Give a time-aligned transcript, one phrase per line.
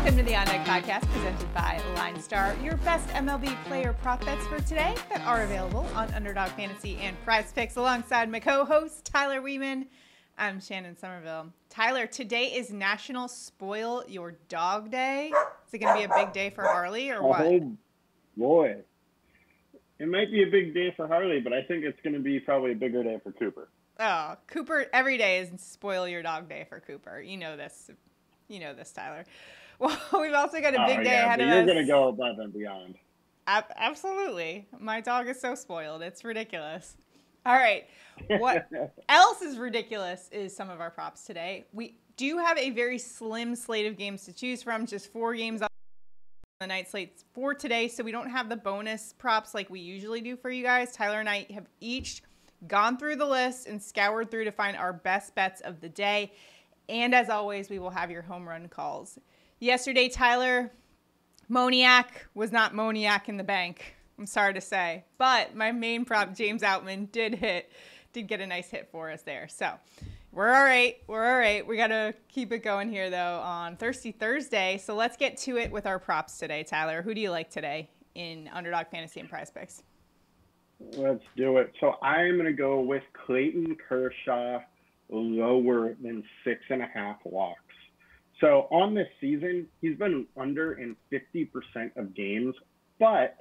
[0.00, 4.46] Welcome to the On Deck Podcast presented by LineStar, your best MLB player prop bets
[4.46, 9.42] for today that are available on Underdog Fantasy and PrizePicks alongside my co host, Tyler
[9.42, 9.88] Wiemann.
[10.38, 11.52] I'm Shannon Sommerville.
[11.68, 15.34] Tyler, today is National Spoil Your Dog Day.
[15.66, 17.42] Is it going to be a big day for Harley or what?
[17.42, 17.76] Oh,
[18.38, 18.76] boy.
[19.98, 22.40] It might be a big day for Harley, but I think it's going to be
[22.40, 23.68] probably a bigger day for Cooper.
[23.98, 27.20] Oh, Cooper, every day is Spoil Your Dog Day for Cooper.
[27.20, 27.90] You know this.
[28.48, 29.26] You know this, Tyler.
[30.12, 31.66] Well, we've also got a oh, big oh, day yeah, ahead of you're us.
[31.66, 32.96] going to go above and beyond.
[33.46, 34.68] Ab- absolutely.
[34.78, 36.02] My dog is so spoiled.
[36.02, 36.98] It's ridiculous.
[37.46, 37.86] All right.
[38.26, 38.68] What
[39.08, 41.64] else is ridiculous is some of our props today.
[41.72, 45.62] We do have a very slim slate of games to choose from, just four games
[45.62, 45.68] on
[46.60, 47.88] the night slate for today.
[47.88, 50.92] So we don't have the bonus props like we usually do for you guys.
[50.92, 52.22] Tyler and I have each
[52.66, 56.32] gone through the list and scoured through to find our best bets of the day.
[56.90, 59.18] And as always, we will have your home run calls.
[59.62, 60.72] Yesterday, Tyler,
[61.50, 63.94] Moniak was not Moniak in the bank.
[64.18, 67.70] I'm sorry to say, but my main prop, James Outman, did hit,
[68.14, 69.48] did get a nice hit for us there.
[69.48, 69.70] So
[70.32, 70.96] we're all right.
[71.06, 71.66] We're all right.
[71.66, 74.78] We got to keep it going here though on Thirsty Thursday.
[74.82, 77.02] So let's get to it with our props today, Tyler.
[77.02, 79.82] Who do you like today in Underdog Fantasy and PrizePicks?
[80.96, 81.74] Let's do it.
[81.80, 84.60] So I'm going to go with Clayton Kershaw
[85.10, 87.69] lower than six and a half walks.
[88.40, 91.50] So on this season, he's been under in 50%
[91.96, 92.54] of games,
[92.98, 93.36] but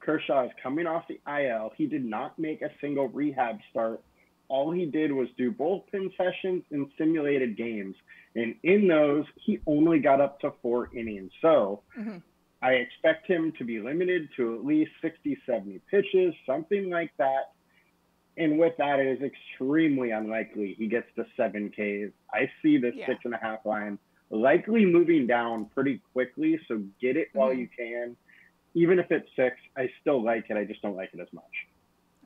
[0.00, 1.70] Kershaw is coming off the IL.
[1.76, 4.02] He did not make a single rehab start.
[4.48, 7.94] All he did was do bullpen sessions and simulated games.
[8.34, 11.30] And in those, he only got up to four innings.
[11.40, 12.18] So mm-hmm.
[12.62, 17.52] I expect him to be limited to at least 60, 70 pitches, something like that.
[18.36, 22.12] And with that, it is extremely unlikely he gets to seven Ks.
[22.32, 23.06] I see this yeah.
[23.06, 23.98] six and a half line
[24.30, 26.58] likely moving down pretty quickly.
[26.68, 27.60] So get it while mm-hmm.
[27.60, 28.16] you can.
[28.74, 30.56] Even if it's six, I still like it.
[30.56, 31.44] I just don't like it as much.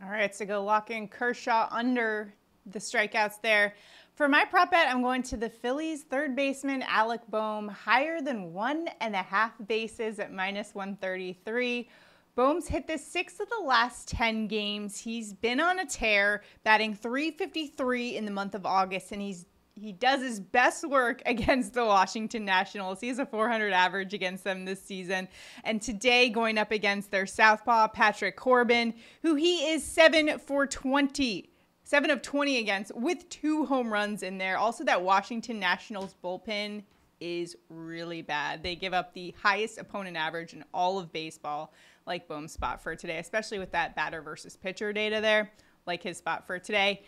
[0.02, 2.34] All right, so go lock in Kershaw under
[2.66, 3.74] the strikeouts there.
[4.14, 8.52] For my prop bet, I'm going to the Phillies third baseman Alec Bohm, higher than
[8.52, 11.88] one and a half bases at minus 133.
[12.36, 14.98] Bohm's hit the six of the last 10 games.
[14.98, 19.92] He's been on a tear, batting 353 in the month of August, and he's he
[19.92, 23.00] does his best work against the Washington Nationals.
[23.00, 25.28] He has a 400 average against them this season.
[25.64, 31.50] And today, going up against their southpaw, Patrick Corbin, who he is 7 for 20.
[31.86, 34.56] 7 of 20 against with two home runs in there.
[34.56, 36.82] Also, that Washington Nationals bullpen
[37.20, 38.62] is really bad.
[38.62, 41.72] They give up the highest opponent average in all of baseball,
[42.06, 45.52] like Bohm's spot for today, especially with that batter versus pitcher data there,
[45.86, 47.02] like his spot for today.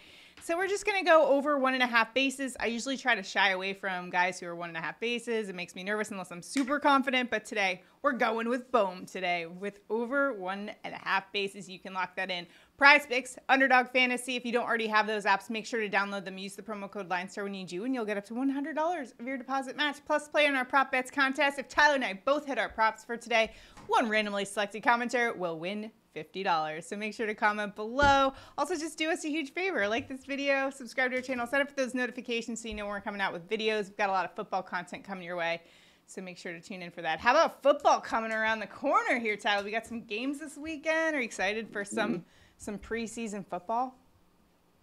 [0.46, 2.56] So we're just going to go over one and a half bases.
[2.60, 5.48] I usually try to shy away from guys who are one and a half bases.
[5.48, 7.30] It makes me nervous unless I'm super confident.
[7.30, 11.68] But today we're going with Bohm today with over one and a half bases.
[11.68, 12.46] You can lock that in.
[12.78, 14.36] PrizePicks, Underdog Fantasy.
[14.36, 16.38] If you don't already have those apps, make sure to download them.
[16.38, 19.26] Use the promo code LineStar when you do, and you'll get up to $100 of
[19.26, 19.96] your deposit match.
[20.06, 21.58] Plus, play in our prop bets contest.
[21.58, 23.50] If Tyler and I both hit our props for today,
[23.88, 26.82] one randomly selected commenter will win $50.
[26.82, 28.32] So make sure to comment below.
[28.56, 29.86] Also, just do us a huge favor.
[29.86, 32.94] Like this video, subscribe to our channel, set up those notifications so you know when
[32.94, 33.84] we're coming out with videos.
[33.84, 35.60] We've got a lot of football content coming your way.
[36.06, 37.18] So make sure to tune in for that.
[37.18, 39.64] How about football coming around the corner here, Tyler?
[39.64, 41.16] We got some games this weekend.
[41.16, 42.22] Are you excited for some mm-hmm.
[42.58, 43.96] some preseason football?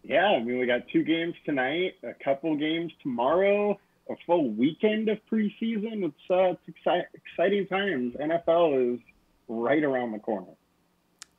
[0.03, 3.79] Yeah, I mean we got two games tonight, a couple games tomorrow,
[4.09, 6.03] a full weekend of preseason.
[6.03, 8.15] It's uh, it's exci- exciting times.
[8.15, 8.99] NFL is
[9.47, 10.51] right around the corner.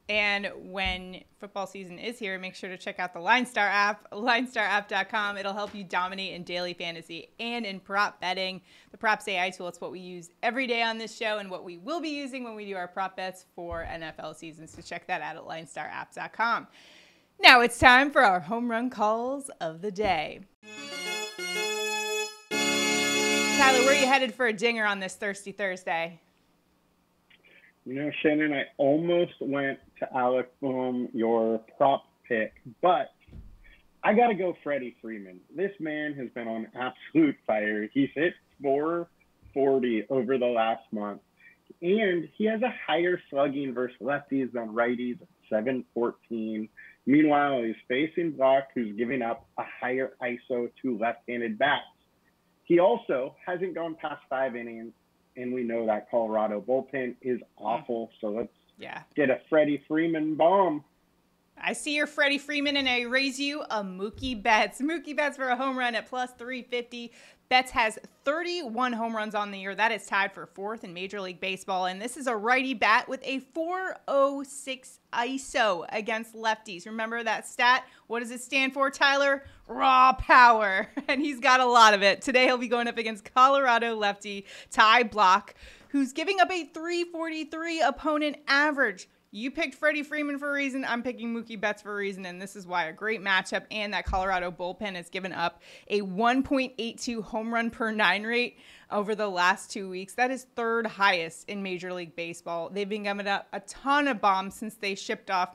[0.09, 5.39] And when football season is here, make sure to check out the LineStar app, linestarapp.com.
[5.39, 8.61] It'll help you dominate in daily fantasy and in prop betting.
[8.91, 11.65] The Props AI tool, it's what we use every day on this show and what
[11.65, 14.73] we will be using when we do our prop bets for NFL seasons.
[14.73, 16.67] So check that out at linestarapp.com.
[17.41, 20.41] Now it's time for our home run calls of the day.
[22.51, 26.21] Tyler, where are you headed for a dinger on this Thirsty Thursday?
[27.85, 32.53] You know, Shannon, I almost went to Alec Bohm, your prop pick,
[32.83, 33.13] but
[34.03, 35.41] I got to go Freddie Freeman.
[35.55, 37.89] This man has been on absolute fire.
[37.93, 41.21] He's hit 440 over the last month,
[41.81, 46.69] and he has a higher slugging versus lefties than righties at 714.
[47.07, 51.83] Meanwhile, he's facing Blach, who's giving up a higher ISO to left handed bats.
[52.65, 54.93] He also hasn't gone past five innings
[55.37, 57.45] and we know that Colorado bullpen is mm.
[57.59, 58.11] awful.
[58.21, 59.03] So let's yeah.
[59.15, 60.85] get a Freddie Freeman bomb.
[61.57, 64.81] I see your Freddie Freeman and I raise you a Mookie Betts.
[64.81, 67.13] Mookie Betts for a home run at plus 350.
[67.49, 69.75] Betts has 31 home runs on the year.
[69.75, 71.87] That is tied for fourth in Major League Baseball.
[71.87, 76.87] And this is a righty bat with a 406 ISO against lefties.
[76.87, 77.85] Remember that stat?
[78.07, 79.45] What does it stand for, Tyler?
[79.69, 80.89] Raw power.
[81.07, 82.23] And he's got a lot of it.
[82.23, 85.51] Today he'll be going up against Colorado lefty Ty Blach,
[85.95, 89.09] who's giving up a 343 opponent average.
[89.31, 90.85] You picked Freddie Freeman for a reason.
[90.85, 93.63] I'm picking Mookie Betts for a reason, and this is why a great matchup.
[93.71, 98.59] And that Colorado bullpen has given up a 1.82 home run per nine rate
[98.91, 100.15] over the last two weeks.
[100.15, 102.71] That is third highest in Major League Baseball.
[102.71, 105.55] They've been giving up a ton of bombs since they shipped off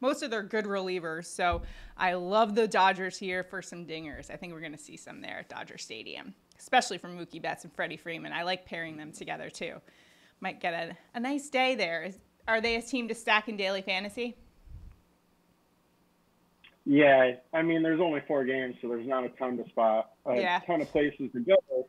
[0.00, 1.26] most of their good relievers.
[1.26, 1.62] So
[1.96, 4.30] I love the Dodgers here for some dingers.
[4.30, 7.64] I think we're going to see some there at Dodger Stadium, especially from Mookie Betts
[7.64, 8.32] and Freddie Freeman.
[8.32, 9.74] I like pairing them together too.
[10.40, 12.10] Might get a, a nice day there.
[12.46, 14.36] Are they a team to stack in daily fantasy?
[16.86, 20.36] Yeah, I mean, there's only four games, so there's not a ton to spot, a
[20.36, 20.60] Yeah.
[20.66, 21.86] ton of places to go.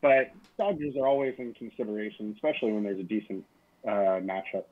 [0.00, 3.44] But Dodgers are always in consideration, especially when there's a decent
[3.86, 4.64] uh, matchup.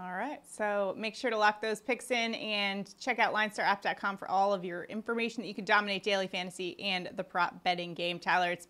[0.00, 0.40] All right.
[0.50, 4.64] So make sure to lock those picks in and check out linestarapp.com for all of
[4.64, 8.18] your information that you can dominate daily fantasy and the prop betting game.
[8.18, 8.68] Tyler, it's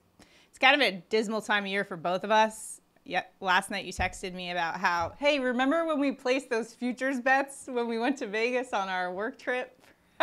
[0.49, 2.81] it's kind of a dismal time of year for both of us.
[3.05, 3.33] Yep.
[3.41, 7.65] Last night you texted me about how, hey, remember when we placed those futures bets
[7.69, 9.79] when we went to Vegas on our work trip?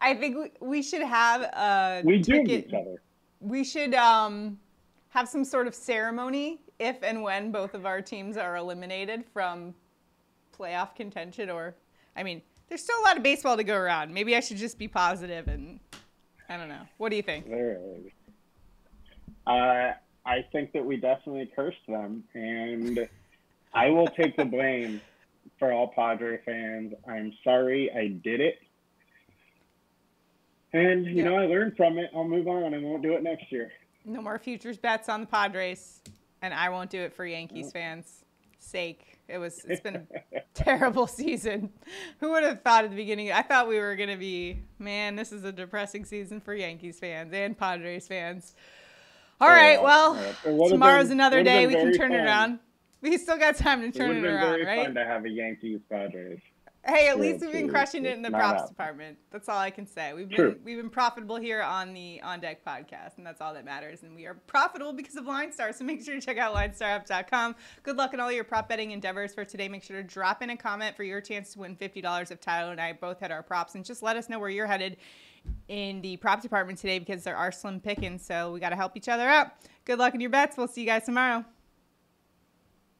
[0.00, 3.02] I think we, we should have a We do ticket each other.
[3.40, 4.58] we should um,
[5.10, 9.74] have some sort of ceremony if and when both of our teams are eliminated from
[10.58, 11.48] playoff contention.
[11.48, 11.74] Or,
[12.16, 14.12] I mean, there's still a lot of baseball to go around.
[14.12, 15.78] Maybe I should just be positive and
[16.48, 16.82] I don't know.
[16.98, 17.48] What do you think?
[17.48, 18.12] There it is.
[19.46, 19.92] Uh,
[20.26, 23.08] I think that we definitely cursed them, and
[23.74, 25.00] I will take the blame
[25.58, 26.94] for all Padre fans.
[27.08, 28.60] I'm sorry I did it.
[30.72, 31.24] And, you Yeah.
[31.24, 32.10] know, I learned from it.
[32.14, 33.72] I'll move on and won't do it next year.
[34.04, 36.02] No more futures bets on the Padres,
[36.42, 37.72] and I won't do it for Yankees mm.
[37.72, 38.24] fans'
[38.58, 39.18] sake.
[39.28, 41.70] It was it's been a terrible season.
[42.20, 43.32] Who would have thought at the beginning?
[43.32, 45.16] I thought we were gonna be man.
[45.16, 48.54] This is a depressing season for Yankees fans and Padres fans.
[49.40, 50.68] All right, well, yeah.
[50.68, 51.66] Tomorrow's been- another day.
[51.66, 52.60] We can turn it around.
[53.00, 54.84] We still got time to It turn it have been around, very right?
[54.84, 56.38] fun to have a Yankees Padres.
[56.84, 58.68] Hey, at least we've been crushing it in the props up.
[58.68, 59.16] department.
[59.30, 60.14] That's all I can say.
[60.14, 60.58] We've been True.
[60.64, 64.02] we've been profitable here on the On Deck podcast, and that's all that matters.
[64.02, 65.72] And we are profitable because of LineStar.
[65.72, 67.54] So make sure to check out linestarapp.com.
[67.84, 69.68] Good luck in all your prop betting endeavors for today.
[69.68, 72.40] Make sure to drop in a comment for your chance to win fifty dollars if
[72.40, 74.96] Tyler and I both had our props, and just let us know where you're headed
[75.68, 78.26] in the prop department today because there are slim pickings.
[78.26, 79.52] So we got to help each other out.
[79.84, 80.56] Good luck in your bets.
[80.56, 81.44] We'll see you guys tomorrow.